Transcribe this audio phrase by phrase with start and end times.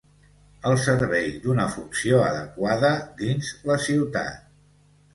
[0.69, 4.45] al servei d'una funció adecuada dins la ciutat